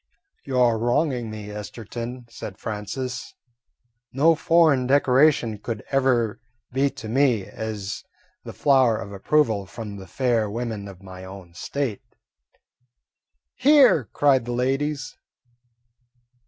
"You 0.45 0.57
're 0.57 0.79
wronging 0.79 1.29
me, 1.29 1.49
Esterton," 1.51 2.25
said 2.27 2.57
Francis. 2.57 3.35
"No 4.11 4.33
foreign 4.33 4.87
decoration 4.87 5.59
could 5.59 5.83
ever 5.91 6.39
be 6.73 6.89
to 6.89 7.07
me 7.07 7.45
as 7.45 8.03
much 8.03 8.11
as 8.41 8.43
the 8.43 8.53
flower 8.53 8.97
of 8.97 9.11
approval 9.11 9.67
from 9.67 9.97
the 9.97 10.07
fair 10.07 10.49
women 10.49 10.87
of 10.87 11.03
my 11.03 11.23
own 11.23 11.53
State." 11.53 12.01
"Hear!" 13.53 14.05
cried 14.05 14.45
the 14.45 14.53
ladies. 14.53 15.17